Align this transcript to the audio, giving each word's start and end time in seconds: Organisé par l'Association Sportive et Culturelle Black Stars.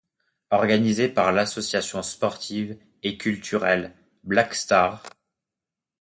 Organisé 0.49 1.09
par 1.09 1.31
l'Association 1.31 2.01
Sportive 2.01 2.75
et 3.03 3.19
Culturelle 3.19 3.93
Black 4.23 4.55
Stars. 4.55 5.03